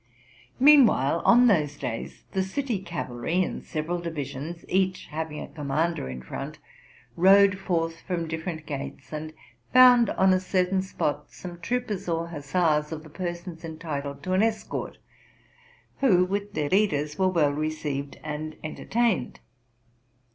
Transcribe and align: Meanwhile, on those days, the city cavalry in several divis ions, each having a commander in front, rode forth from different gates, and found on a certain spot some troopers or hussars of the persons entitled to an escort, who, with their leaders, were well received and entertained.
Meanwhile, 0.59 1.21
on 1.25 1.45
those 1.45 1.77
days, 1.77 2.23
the 2.31 2.41
city 2.41 2.79
cavalry 2.81 3.43
in 3.43 3.61
several 3.61 4.01
divis 4.01 4.33
ions, 4.35 4.65
each 4.67 5.05
having 5.11 5.39
a 5.39 5.47
commander 5.47 6.09
in 6.09 6.23
front, 6.23 6.57
rode 7.15 7.59
forth 7.59 7.99
from 8.01 8.27
different 8.27 8.65
gates, 8.65 9.13
and 9.13 9.31
found 9.71 10.09
on 10.09 10.33
a 10.33 10.39
certain 10.39 10.81
spot 10.81 11.31
some 11.31 11.59
troopers 11.59 12.09
or 12.09 12.29
hussars 12.29 12.91
of 12.91 13.03
the 13.03 13.11
persons 13.11 13.63
entitled 13.63 14.23
to 14.23 14.33
an 14.33 14.41
escort, 14.41 14.97
who, 15.99 16.25
with 16.25 16.55
their 16.55 16.69
leaders, 16.71 17.19
were 17.19 17.29
well 17.29 17.51
received 17.53 18.17
and 18.23 18.55
entertained. 18.63 19.39